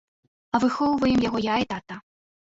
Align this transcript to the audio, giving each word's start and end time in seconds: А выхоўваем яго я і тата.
А 0.55 0.61
выхоўваем 0.63 1.19
яго 1.27 1.41
я 1.47 1.55
і 1.65 1.67
тата. 1.75 1.99